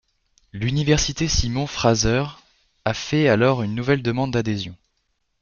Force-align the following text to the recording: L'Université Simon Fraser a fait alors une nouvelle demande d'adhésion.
L'Université 0.51 1.27
Simon 1.27 1.67
Fraser 1.67 2.23
a 2.85 2.93
fait 2.95 3.27
alors 3.29 3.61
une 3.61 3.75
nouvelle 3.75 4.01
demande 4.01 4.31
d'adhésion. 4.31 4.75